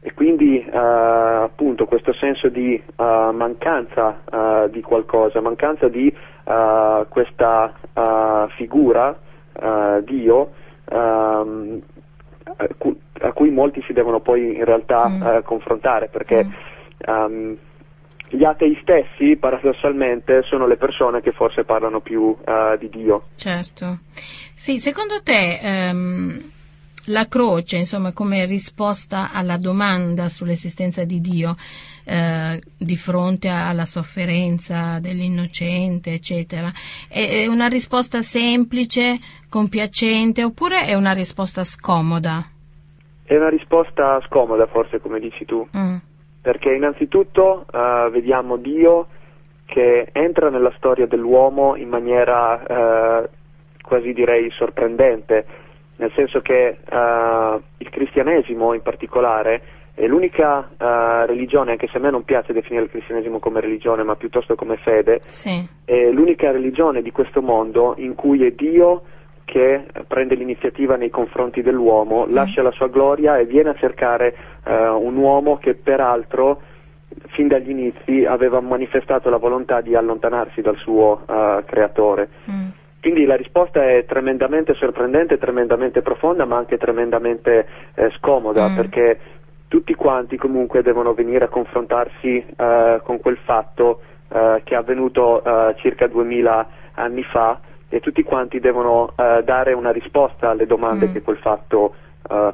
[0.00, 6.12] E quindi eh, appunto questo senso di uh, mancanza uh, di qualcosa, mancanza di
[6.44, 7.72] uh, questa
[8.56, 9.16] figura
[9.60, 10.52] uh, Dio
[10.90, 11.80] um,
[13.20, 15.22] a cui molti si devono poi in realtà mm.
[15.22, 16.50] uh, confrontare perché mm.
[17.06, 17.56] um,
[18.28, 23.24] gli atei stessi paradossalmente sono le persone che forse parlano più uh, di Dio.
[23.36, 23.98] Certo.
[24.54, 26.40] Sì, secondo te um,
[27.06, 31.56] la croce, insomma, come risposta alla domanda sull'esistenza di Dio,
[32.04, 36.70] eh, di fronte alla sofferenza dell'innocente, eccetera.
[37.08, 42.44] È una risposta semplice, compiacente oppure è una risposta scomoda?
[43.24, 45.66] È una risposta scomoda, forse, come dici tu.
[45.76, 45.96] Mm.
[46.42, 49.06] Perché innanzitutto uh, vediamo Dio
[49.64, 53.28] che entra nella storia dell'uomo in maniera uh,
[53.80, 55.46] quasi direi sorprendente,
[55.96, 59.62] nel senso che uh, il cristianesimo in particolare
[59.94, 64.02] è l'unica uh, religione, anche se a me non piace definire il cristianesimo come religione,
[64.02, 65.66] ma piuttosto come fede, sì.
[65.84, 69.02] è l'unica religione di questo mondo in cui è Dio
[69.44, 72.32] che prende l'iniziativa nei confronti dell'uomo, mm.
[72.32, 76.62] lascia la sua gloria e viene a cercare uh, un uomo che peraltro
[77.28, 82.28] fin dagli inizi aveva manifestato la volontà di allontanarsi dal suo uh, creatore.
[82.50, 82.68] Mm.
[83.02, 88.76] Quindi la risposta è tremendamente sorprendente, tremendamente profonda, ma anche tremendamente eh, scomoda, mm.
[88.76, 89.18] perché
[89.72, 95.40] tutti quanti comunque devono venire a confrontarsi uh, con quel fatto uh, che è avvenuto
[95.42, 97.58] uh, circa 2000 anni fa
[97.88, 101.12] e tutti quanti devono dare una risposta alle domande mm.
[101.12, 101.94] che quel fatto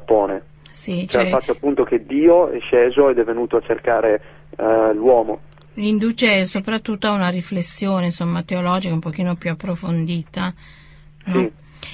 [0.03, 0.43] pone.
[0.69, 4.21] Sì, cioè, cioè, il fatto appunto che Dio è sceso ed è venuto a cercare
[4.57, 5.39] l'uomo.
[5.75, 10.53] Induce soprattutto a una riflessione insomma, teologica un pochino più approfondita.
[11.25, 11.33] No?
[11.33, 11.51] Sì.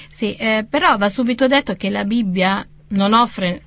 [0.09, 3.61] Sì, eh, però va subito detto che la Bibbia non offre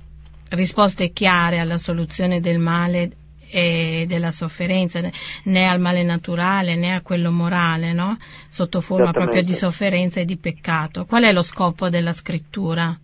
[0.49, 3.11] risposte chiare alla soluzione del male
[3.51, 4.99] e della sofferenza,
[5.45, 8.15] né al male naturale né a quello morale, no?
[8.49, 11.05] sotto forma proprio di sofferenza e di peccato.
[11.05, 12.95] Qual è lo scopo della scrittura?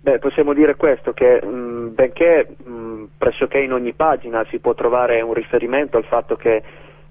[0.00, 5.20] Beh, possiamo dire questo, che mh, benché mh, pressoché in ogni pagina si può trovare
[5.20, 6.62] un riferimento al fatto che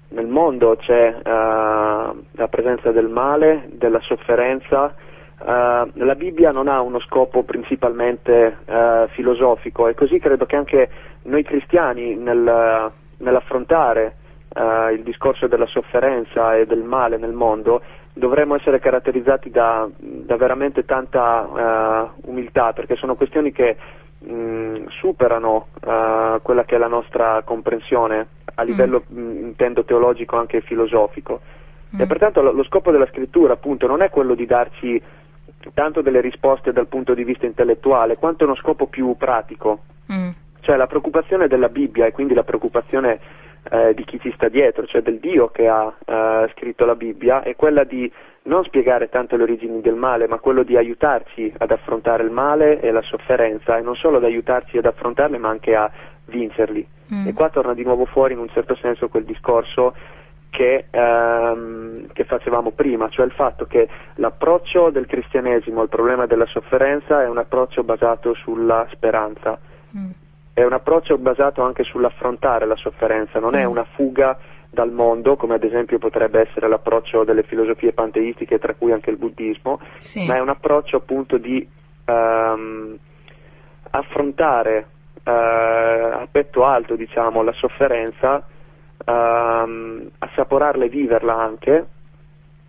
[0.08, 4.94] nel mondo c'è uh, la presenza del male, della sofferenza,
[5.44, 10.88] Uh, la Bibbia non ha uno scopo principalmente uh, filosofico e così credo che anche
[11.22, 14.14] noi cristiani nel, nell'affrontare
[14.54, 20.36] uh, il discorso della sofferenza e del male nel mondo dovremmo essere caratterizzati da, da
[20.36, 23.76] veramente tanta umiltà perché sono questioni che
[24.18, 29.18] mh, superano quella che è la nostra comprensione a livello mm.
[29.18, 31.40] mh, intendo teologico anche filosofico
[31.96, 32.00] mm.
[32.00, 35.02] e pertanto lo, lo scopo della scrittura appunto non è quello di darci
[35.72, 39.80] tanto delle risposte dal punto di vista intellettuale quanto uno scopo più pratico.
[40.12, 40.30] Mm.
[40.60, 43.18] Cioè la preoccupazione della Bibbia e quindi la preoccupazione
[43.70, 47.42] eh, di chi ci sta dietro, cioè del Dio che ha eh, scritto la Bibbia,
[47.42, 48.10] è quella di
[48.44, 52.80] non spiegare tanto le origini del male, ma quello di aiutarci ad affrontare il male
[52.80, 55.90] e la sofferenza e non solo ad aiutarci ad affrontarle, ma anche a
[56.26, 56.86] vincerli.
[57.14, 57.26] Mm.
[57.28, 59.94] E qua torna di nuovo fuori in un certo senso quel discorso
[60.52, 66.44] che, ehm, che, facevamo prima, cioè il fatto che l'approccio del cristianesimo al problema della
[66.44, 69.58] sofferenza è un approccio basato sulla speranza,
[69.96, 70.10] mm.
[70.52, 73.60] è un approccio basato anche sull'affrontare la sofferenza, non mm.
[73.60, 74.36] è una fuga
[74.68, 79.16] dal mondo, come ad esempio potrebbe essere l'approccio delle filosofie panteistiche, tra cui anche il
[79.16, 80.26] buddismo, sì.
[80.26, 81.66] ma è un approccio appunto di
[82.04, 82.98] ehm,
[83.88, 84.86] affrontare
[85.24, 88.46] eh, a petto alto diciamo, la sofferenza,
[89.04, 91.86] ehm, assaporarla e viverla anche,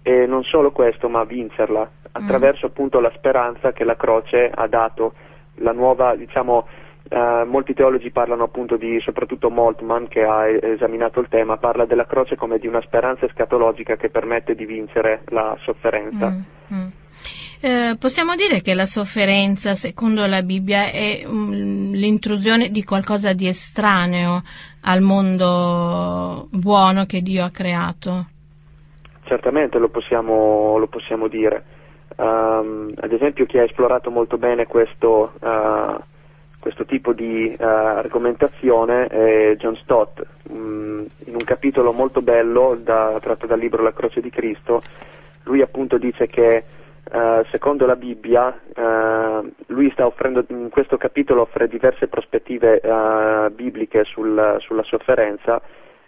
[0.01, 2.69] e non solo questo, ma vincerla attraverso mm.
[2.69, 5.13] appunto la speranza che la croce ha dato,
[5.55, 6.67] la nuova, diciamo,
[7.09, 12.05] Uh, molti teologi parlano appunto di, soprattutto Moltmann che ha esaminato il tema, parla della
[12.05, 16.29] croce come di una speranza escatologica che permette di vincere la sofferenza.
[16.29, 16.87] Mm, mm.
[17.59, 23.47] Eh, possiamo dire che la sofferenza, secondo la Bibbia, è um, l'intrusione di qualcosa di
[23.47, 24.41] estraneo
[24.83, 28.27] al mondo buono che Dio ha creato?
[29.23, 31.63] Certamente lo possiamo, lo possiamo dire.
[32.15, 35.33] Um, ad esempio chi ha esplorato molto bene questo...
[35.39, 36.11] Uh,
[36.63, 43.17] questo tipo di uh, argomentazione è John Stott, um, in un capitolo molto bello da,
[43.19, 44.81] tratto dal libro La croce di Cristo,
[45.43, 46.63] lui appunto dice che
[47.11, 52.81] uh, secondo la Bibbia, uh, lui sta offrendo, in questo capitolo offre diverse prospettive
[53.53, 55.61] bibliche sul, sulla sofferenza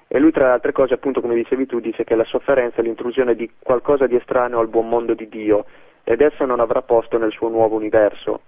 [0.07, 2.83] e lui tra le altre cose appunto come dicevi tu dice che la sofferenza è
[2.83, 5.65] l'intrusione di qualcosa di estraneo al buon mondo di Dio
[6.03, 8.41] ed esso non avrà posto nel suo nuovo universo.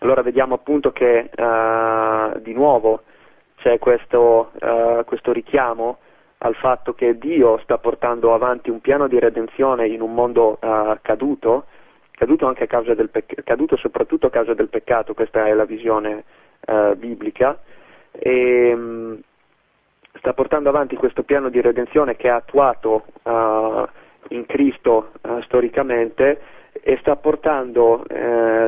[0.00, 3.02] Allora vediamo appunto che uh, di nuovo
[3.56, 5.98] c'è questo, uh, questo, richiamo
[6.44, 10.98] al fatto che Dio sta portando avanti un piano di redenzione in un mondo uh,
[11.00, 11.64] caduto,
[12.10, 12.52] caduto,
[13.10, 16.24] pecc- caduto soprattutto a causa del peccato, questa è la visione
[16.96, 17.58] biblica,
[18.12, 19.18] e um,
[20.16, 23.04] sta portando avanti questo piano di redenzione che è attuato
[24.28, 26.40] in Cristo storicamente
[26.72, 28.04] e sta portando,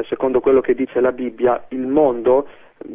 [0.08, 2.48] secondo quello che dice la Bibbia, il mondo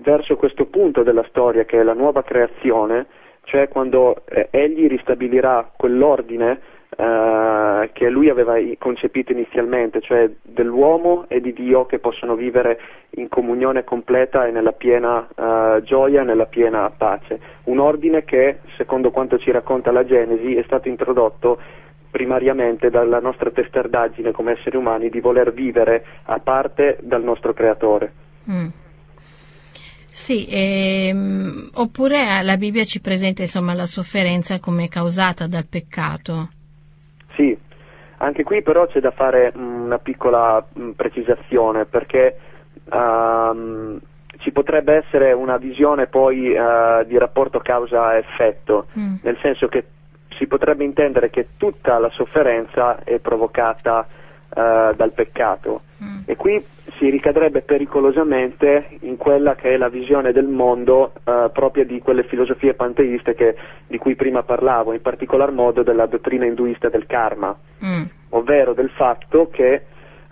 [0.04, 3.08] verso questo punto della storia che è la nuova creazione,
[3.44, 6.60] cioè quando eh, egli ristabilirà quell'ordine
[6.96, 12.80] eh, che lui aveva concepito inizialmente, cioè dell'uomo e di Dio che possono vivere
[13.12, 17.40] in comunione completa e nella piena eh, gioia e nella piena pace.
[17.66, 21.60] Un ordine che, secondo quanto ci racconta la Genesi, è stato introdotto
[22.12, 28.12] primariamente dalla nostra testardaggine come esseri umani di voler vivere a parte dal nostro creatore.
[28.50, 28.68] Mm.
[30.14, 36.50] Sì, ehm, oppure la Bibbia ci presenta insomma, la sofferenza come causata dal peccato.
[37.36, 37.58] Sì,
[38.18, 42.38] anche qui però c'è da fare una piccola mh, precisazione perché
[42.92, 44.00] um,
[44.40, 49.16] ci potrebbe essere una visione poi uh, di rapporto causa-effetto, mm.
[49.22, 49.86] nel senso che
[50.38, 54.06] si potrebbe intendere che tutta la sofferenza è provocata
[54.54, 56.20] uh, dal peccato mm.
[56.26, 56.64] e qui
[56.96, 62.24] si ricadrebbe pericolosamente in quella che è la visione del mondo uh, propria di quelle
[62.24, 63.56] filosofie panteiste che,
[63.88, 68.04] di cui prima parlavo, in particolar modo della dottrina induista del karma, mm.
[68.30, 69.84] ovvero del fatto che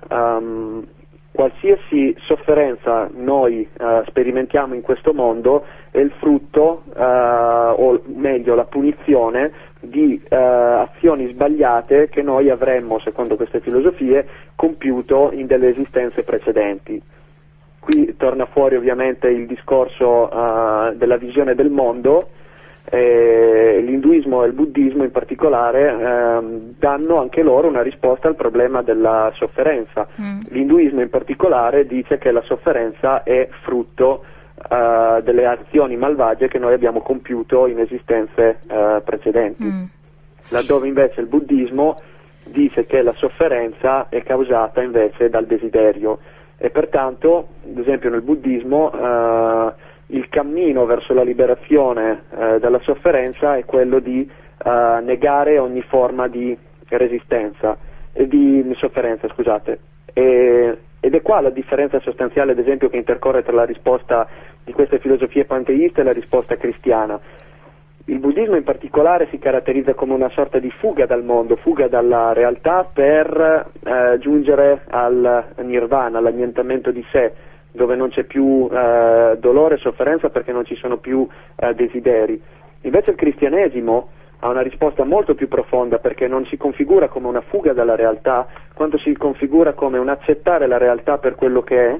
[0.10, 0.86] um,
[1.32, 8.65] qualsiasi sofferenza noi uh, sperimentiamo in questo mondo è il frutto, uh, o meglio la
[8.65, 16.23] punizione di uh, azioni sbagliate che noi avremmo, secondo queste filosofie, compiuto in delle esistenze
[16.23, 17.01] precedenti.
[17.79, 20.29] Qui torna fuori ovviamente il discorso
[20.95, 22.27] della visione del mondo,
[22.91, 28.81] eh, l'induismo e il buddismo in particolare ehm, danno anche loro una risposta al problema
[28.81, 30.07] della sofferenza.
[30.19, 30.39] Mm.
[30.49, 34.23] L'induismo in particolare dice che la sofferenza è frutto
[34.69, 39.83] eh, delle azioni malvagie che noi abbiamo compiuto in esistenze eh, precedenti, mm.
[40.49, 41.95] laddove invece il buddismo
[42.45, 46.19] dice che la sofferenza è causata invece dal desiderio
[46.57, 49.73] e pertanto, ad esempio nel buddismo, eh,
[50.07, 52.23] il cammino verso la liberazione
[52.59, 54.27] dalla sofferenza è quello di
[54.65, 57.77] negare ogni forma di resistenza,
[58.13, 59.79] di sofferenza, scusate.
[60.11, 64.27] E, ed è qua la differenza sostanziale, ad esempio, che intercorre tra la risposta
[64.63, 67.19] di queste filosofie panteiste e la risposta cristiana.
[68.06, 72.33] Il buddismo in particolare si caratterizza come una sorta di fuga dal mondo, fuga dalla
[72.33, 77.33] realtà per eh, giungere al nirvana, all'annientamento di sé,
[77.71, 82.41] dove non c'è più eh, dolore e sofferenza perché non ci sono più eh, desideri.
[82.81, 84.10] Invece il cristianesimo
[84.40, 88.48] ha una risposta molto più profonda perché non si configura come una fuga dalla realtà,
[88.73, 92.00] quanto si configura come un accettare la realtà per quello che è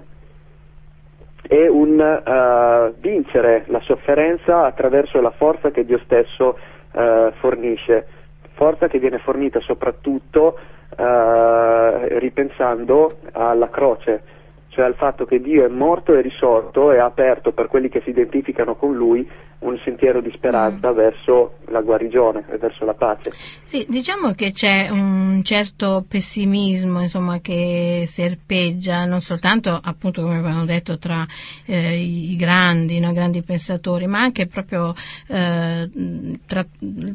[1.42, 6.58] è un uh, vincere la sofferenza attraverso la forza che Dio stesso
[6.92, 8.08] uh, fornisce,
[8.54, 10.60] forza che viene fornita soprattutto
[10.96, 14.22] uh, ripensando alla croce,
[14.68, 18.02] cioè al fatto che Dio è morto e risorto e ha aperto per quelli che
[18.02, 19.28] si identificano con Lui
[19.60, 20.95] un sentiero di speranza mm.
[20.95, 23.32] verso la guarigione e verso la pace.
[23.64, 30.66] Sì, diciamo che c'è un certo pessimismo insomma, che serpeggia non soltanto appunto come abbiamo
[30.66, 31.26] detto tra
[31.66, 34.93] eh, i grandi, no, grandi pensatori, ma anche proprio
[35.28, 35.89] eh,
[36.45, 36.66] tra,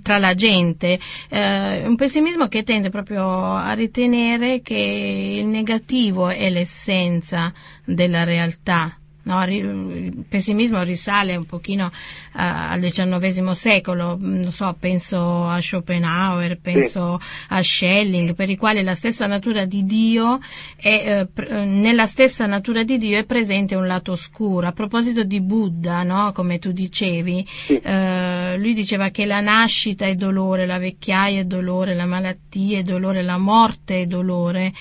[0.03, 0.99] tra, la gente,
[1.31, 7.53] eh, un pessimismo che tende proprio a ritenere che il negativo è l'essenza
[7.85, 11.91] della realtà No, il pessimismo risale un pochino uh,
[12.35, 17.45] al XIX secolo, non so, penso a Schopenhauer, penso sì.
[17.49, 20.41] a Schelling, per i quali la stessa natura di Dio
[20.77, 24.67] è, uh, nella stessa natura di Dio è presente un lato oscuro.
[24.67, 27.81] A proposito di Buddha, no, come tu dicevi, sì.
[27.83, 32.83] uh, lui diceva che la nascita è dolore, la vecchiaia è dolore, la malattia è
[32.83, 34.73] dolore, la morte è dolore.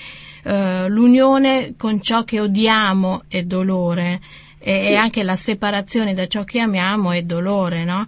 [0.44, 4.20] Uh, l'unione con ciò che odiamo è dolore
[4.58, 4.94] e, sì.
[4.94, 8.06] anche la separazione da ciò che amiamo è dolore, no?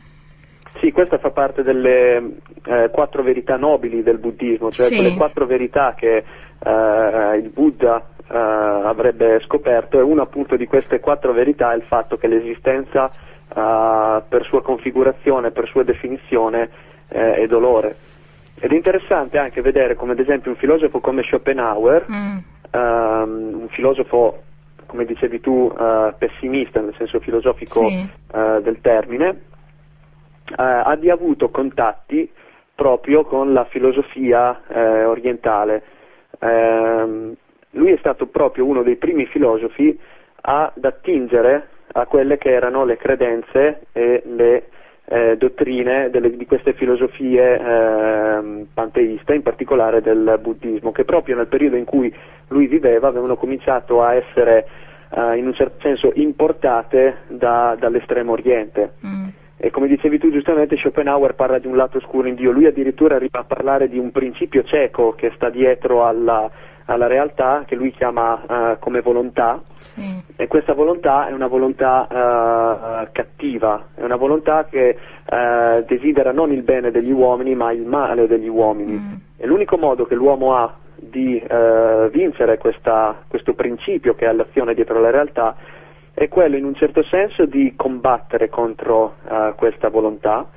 [0.80, 2.16] Sì, questa fa parte delle
[2.64, 4.95] eh, quattro verità nobili del buddismo, cioè sì.
[4.97, 11.01] quelle quattro verità che eh, il Buddha eh, avrebbe scoperto e una appunto di queste
[11.01, 16.70] quattro verità è il fatto che l'esistenza eh, per sua configurazione, per sua definizione
[17.09, 17.95] è dolore.
[18.59, 22.36] Ed è interessante anche vedere come ad esempio un filosofo come Schopenhauer, mm.
[22.72, 24.42] um, un filosofo,
[24.86, 28.09] come dicevi tu, uh, pessimista nel senso filosofico sì.
[28.32, 32.30] uh, del termine, uh, abbia avuto contatti
[32.74, 34.61] proprio con la filosofia
[35.07, 35.82] orientale.
[36.40, 37.34] Um,
[37.70, 39.98] lui è stato proprio uno dei primi filosofi
[40.42, 44.68] ad attingere a quelle che erano le credenze e le
[45.09, 51.46] eh, dottrine delle, di queste filosofie eh, panteiste, in particolare del buddismo, che proprio nel
[51.46, 52.12] periodo in cui
[52.48, 54.66] lui viveva avevano cominciato a essere
[55.11, 58.94] eh, in un certo senso importate da, dall'estremo oriente.
[59.07, 59.28] Mm.
[59.59, 63.16] E come dicevi tu giustamente, Schopenhauer parla di un lato oscuro in Dio, lui addirittura
[63.16, 66.50] arriva a parlare di un principio cieco che sta dietro alla,
[66.87, 70.22] alla realtà che lui chiama uh, come volontà sì.
[70.37, 76.53] e questa volontà è una volontà uh, cattiva, è una volontà che uh, desidera non
[76.53, 79.12] il bene degli uomini ma il male degli uomini mm.
[79.37, 81.41] e l'unico modo che l'uomo ha di
[82.11, 85.55] vincere questa, questo principio che è l'azione dietro la realtà
[86.14, 89.16] è quello in un certo senso di combattere contro
[89.57, 90.49] questa volontà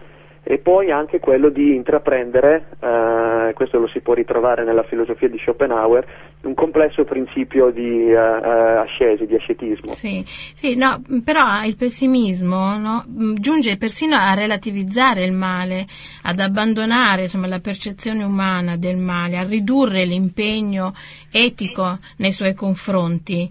[0.44, 5.38] e poi anche quello di intraprendere, eh, questo lo si può ritrovare nella filosofia di
[5.38, 6.06] Schopenhauer,
[6.42, 9.90] un complesso principio di eh, eh ascesi, di ascetismo.
[9.94, 13.04] Sì, sì no, però il pessimismo no,
[13.36, 15.86] giunge persino a relativizzare il male,
[16.24, 20.94] ad abbandonare insomma, la percezione umana del male, a ridurre l'impegno
[21.32, 23.50] etico nei suoi confronti.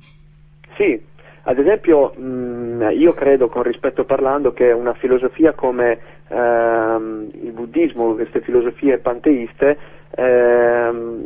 [0.76, 1.01] Sì,
[1.43, 5.99] ad esempio mh, io credo, con rispetto parlando, che una filosofia come
[6.29, 9.79] ehm, il buddismo, queste filosofie panteiste,
[10.11, 11.24] ehm,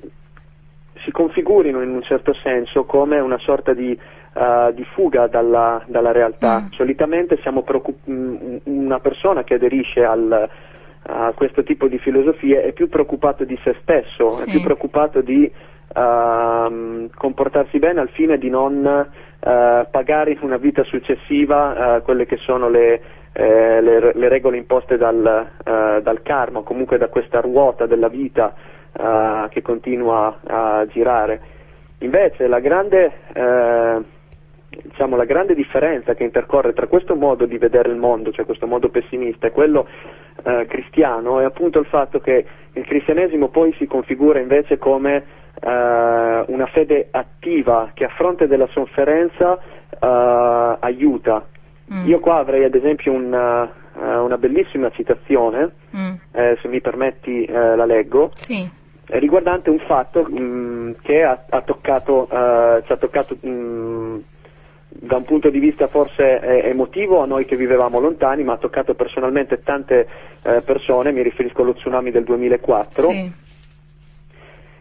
[1.04, 3.98] si configurino in un certo senso come una sorta di,
[4.34, 6.60] uh, di fuga dalla, dalla realtà.
[6.60, 6.66] Mm.
[6.72, 10.48] Solitamente preoccup- mm, una persona che aderisce al,
[11.04, 14.48] a questo tipo di filosofie è più preoccupato di se stesso, sì.
[14.48, 15.50] è più preoccupato di
[15.94, 22.26] uh, comportarsi bene al fine di non uh, pagare in una vita successiva uh, quelle
[22.26, 23.00] che sono le,
[23.32, 25.48] eh, le, le, regole imposte dal,
[26.02, 28.54] dal, karma, comunque da questa ruota della vita
[29.48, 31.40] che continua a girare.
[32.00, 33.10] Invece la grande,
[34.68, 38.66] diciamo, la grande differenza che intercorre tra questo modo di vedere il mondo, cioè questo
[38.66, 39.86] modo pessimista, e quello
[40.44, 45.16] eh, cristiano è appunto il fatto che il cristianesimo poi si configura invece come
[45.60, 51.46] eh, una fede attiva che a fronte della sofferenza eh, aiuta.
[51.92, 52.06] Mm.
[52.06, 56.12] Io qua avrei ad esempio una, eh, una bellissima citazione, mm.
[56.32, 58.30] Eh, se mi permetti eh, la leggo.
[58.34, 58.80] Sì
[59.18, 64.16] riguardante un fatto mh, mm, che ha, ha toccato, uh, ci ha toccato mh, mm,
[64.88, 68.58] da un punto di vista forse eh, emotivo a noi che vivevamo lontani, ma ha
[68.58, 70.06] toccato personalmente tante
[70.42, 73.08] eh, persone, mi riferisco allo tsunami del 2004.
[73.10, 73.32] Sì.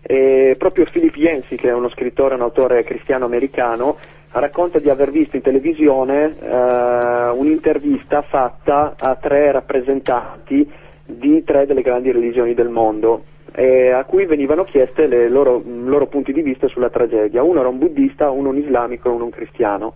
[0.03, 3.95] E proprio Philip Yancey, che è uno scrittore, un autore cristiano americano,
[4.31, 10.69] racconta di aver visto in televisione eh, un'intervista fatta a tre rappresentanti
[11.05, 13.23] di tre delle grandi religioni del mondo,
[13.53, 17.43] eh, a cui venivano chieste i loro, loro, punti di vista sulla tragedia.
[17.43, 19.93] Uno era un buddista, uno un islamico e uno un cristiano.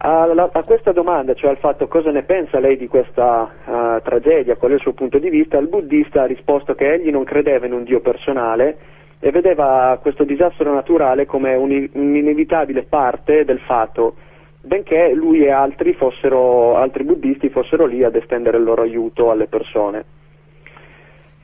[0.00, 4.56] A, a, questa domanda, cioè al fatto cosa ne pensa lei di questa uh, tragedia,
[4.56, 7.64] qual è il suo punto di vista, il buddista ha risposto che egli non credeva
[7.64, 8.76] in un Dio personale
[9.20, 14.14] e vedeva questo disastro naturale come un, un'inevitabile parte del fatto,
[14.60, 19.46] benché lui e altri, fossero, altri buddisti fossero lì ad estendere il loro aiuto alle
[19.46, 20.04] persone.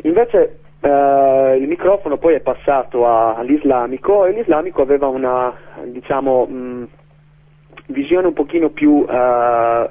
[0.03, 5.51] Invece Uh, il microfono poi è passato a, all'islamico e l'islamico aveva una
[5.85, 6.89] diciamo, mh,
[7.87, 9.89] visione un pochino più uh,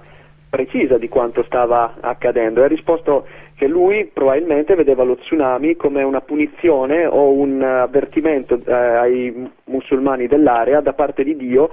[0.52, 3.26] precisa di quanto stava accadendo e ha risposto
[3.64, 10.28] che lui probabilmente vedeva lo tsunami come una punizione o un avvertimento uh, ai musulmani
[10.28, 11.70] dell'area da parte di Dio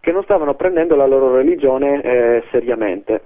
[0.00, 3.24] che non stavano prendendo la loro religione eh, seriamente.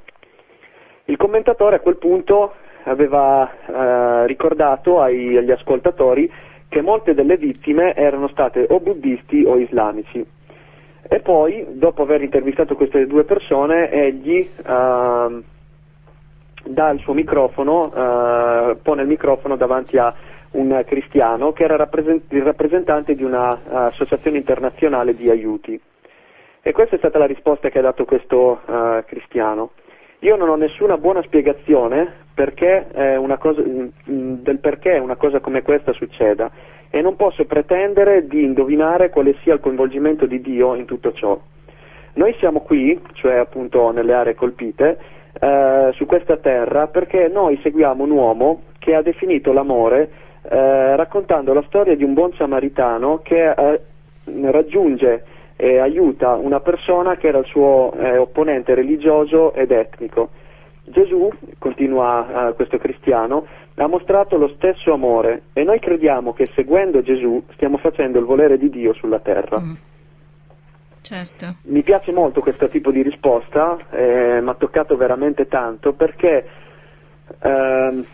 [1.05, 2.55] Il commentatore a quel punto
[2.85, 6.29] aveva eh, ricordato ai, agli ascoltatori
[6.69, 10.27] che molte delle vittime erano state o buddisti o islamici.
[11.09, 15.57] E poi, dopo aver intervistato queste due persone, egli eh,
[16.64, 20.14] dà il suo microfono, eh, pone il microfono davanti a
[20.52, 25.80] un cristiano che era rappresent- il rappresentante di un'associazione internazionale di aiuti.
[26.62, 29.70] E questa è stata la risposta che ha dato questo uh, cristiano.
[30.20, 32.88] Io non ho nessuna buona spiegazione perché
[33.38, 36.50] cosa, mm, mm, del perché una cosa come questa succeda
[36.90, 41.38] e non posso pretendere di indovinare quale sia il coinvolgimento di Dio in tutto ciò.
[42.14, 44.98] Noi siamo qui, cioè appunto nelle aree colpite,
[45.33, 50.11] eh, su questa terra perché noi seguiamo un uomo che ha definito l'amore
[50.43, 53.81] eh, raccontando la storia di un buon samaritano che eh,
[54.51, 55.24] raggiunge
[55.57, 60.31] e aiuta una persona che era il suo eh, opponente religioso ed etnico
[60.91, 67.03] Gesù, continua uh, questo cristiano, ha mostrato lo stesso amore e noi crediamo che seguendo
[67.03, 69.61] Gesù stiamo facendo il volere di Dio sulla terra.
[69.61, 69.72] Mm.
[71.09, 71.46] Certo.
[71.62, 76.46] Mi piace molto questo tipo di risposta, eh, mi ha toccato veramente tanto perché
[77.40, 78.04] eh,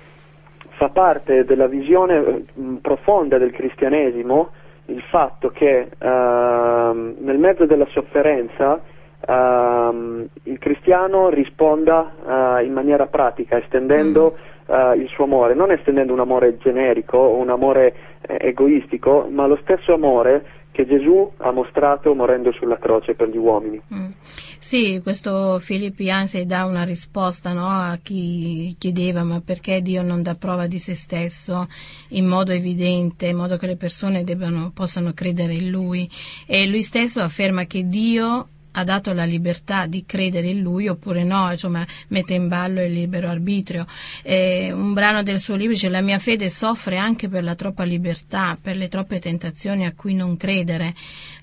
[0.76, 4.50] fa parte della visione mh, profonda del cristianesimo
[4.86, 8.80] il fatto che eh, nel mezzo della sofferenza
[9.26, 14.74] uh, il cristiano risponda uh, in maniera pratica, estendendo mm.
[14.74, 19.58] uh, il suo amore, non estendendo un amore generico, un amore eh, egoistico, ma lo
[19.62, 20.44] stesso amore
[20.74, 23.80] che Gesù ha mostrato morendo sulla croce per gli uomini.
[23.94, 24.10] Mm.
[24.58, 30.24] Sì, questo Filippo Yancey dà una risposta no, a chi chiedeva ma perché Dio non
[30.24, 31.68] dà prova di se stesso
[32.08, 36.10] in modo evidente, in modo che le persone debbano, possano credere in Lui.
[36.44, 41.24] E lui stesso afferma che Dio ha dato la libertà di credere in lui oppure
[41.24, 43.86] no, insomma mette in ballo il libero arbitrio.
[44.22, 47.84] Eh, un brano del suo libro dice la mia fede soffre anche per la troppa
[47.84, 50.94] libertà, per le troppe tentazioni a cui non credere.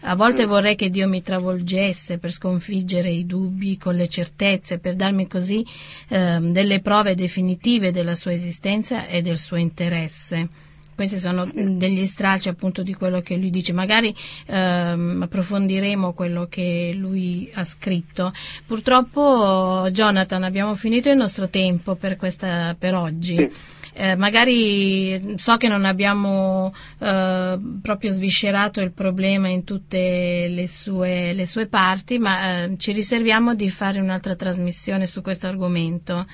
[0.02, 0.50] A volte mm.
[0.50, 5.66] vorrei che Dio mi travolgesse per sconfiggere i dubbi con le certezze, per darmi così
[6.10, 10.70] eh, delle prove definitive della sua esistenza e del suo interesse.
[11.02, 13.74] Questi sono degli stralci appunto di quello che lui dice.
[13.74, 14.14] Magari
[14.46, 18.32] ehm, approfondiremo quello che lui ha scritto.
[18.68, 23.36] Purtroppo, Jonathan, abbiamo finito il nostro tempo per, questa, per oggi.
[23.36, 23.50] Sì.
[23.94, 31.34] Eh, magari so che non abbiamo eh, proprio sviscerato il problema in tutte le sue,
[31.34, 36.28] le sue parti, ma eh, ci riserviamo di fare un'altra trasmissione su questo argomento.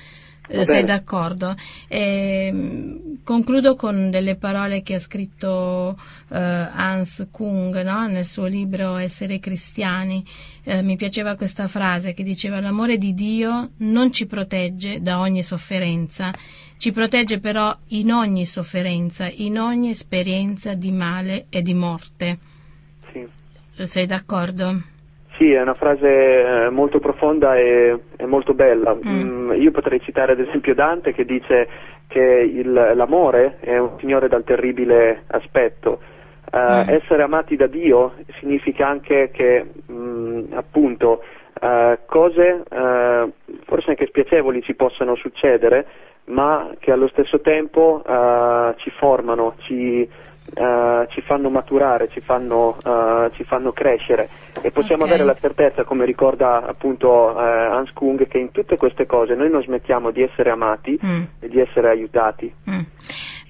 [0.50, 1.54] Eh, sei d'accordo?
[1.88, 5.98] Eh, concludo con delle parole che ha scritto
[6.30, 8.06] eh, Hans Kung no?
[8.08, 10.24] nel suo libro Essere cristiani.
[10.64, 15.42] Eh, mi piaceva questa frase che diceva l'amore di Dio non ci protegge da ogni
[15.42, 16.32] sofferenza,
[16.78, 22.38] ci protegge però in ogni sofferenza, in ogni esperienza di male e di morte.
[23.12, 23.84] Sì.
[23.84, 24.96] Sei d'accordo?
[25.38, 28.92] Sì, è una frase eh, molto profonda e, e molto bella.
[28.94, 29.22] Mm.
[29.22, 31.68] Mm, io potrei citare ad esempio Dante che dice
[32.08, 36.00] che il, l'amore è un signore dal terribile aspetto.
[36.50, 36.88] Uh, mm.
[36.88, 41.22] Essere amati da Dio significa anche che mh, mm, appunto
[41.60, 43.32] uh, cose uh,
[43.64, 45.86] forse anche spiacevoli ci possano succedere,
[46.30, 48.02] ma che allo stesso tempo
[48.76, 50.06] ci formano, ci,
[50.54, 54.28] Uh, ci fanno maturare, ci fanno, uh, ci fanno crescere
[54.62, 55.14] e possiamo okay.
[55.14, 59.50] avere la certezza, come ricorda appunto uh, Hans Kung, che in tutte queste cose noi
[59.50, 61.22] non smettiamo di essere amati mm.
[61.40, 62.52] e di essere aiutati.
[62.70, 62.80] Mm.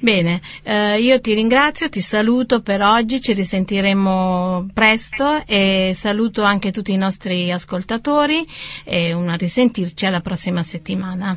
[0.01, 6.70] Bene, eh, io ti ringrazio, ti saluto per oggi, ci risentiremo presto e saluto anche
[6.70, 8.46] tutti i nostri ascoltatori
[8.84, 11.36] e una risentirci alla prossima settimana.